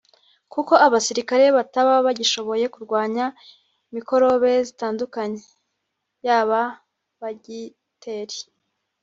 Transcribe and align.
kuko 0.53 0.73
abasirikare 0.85 1.45
bataba 1.57 1.93
bagishoboye 2.05 2.65
kurwanya 2.73 3.25
mikorobe 3.93 4.51
zitandukanye 4.67 5.43
(yaba 6.25 6.61
bagiteri 7.21 8.37